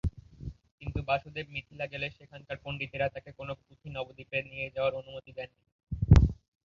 কিন্তু 0.81 0.99
বাসুদেব 1.09 1.45
মিথিলা 1.49 1.85
গেলে, 1.87 2.07
সেখানকার 2.17 2.57
পণ্ডিতেরা 2.63 3.07
তাকে 3.15 3.29
কোনও 3.39 3.53
পুঁথি 3.61 3.87
নবদ্বীপে 3.89 4.37
নিয়ে 4.49 4.67
যাওয়ার 4.75 4.97
অনুমতি 4.99 5.31
দেননি। 5.37 5.63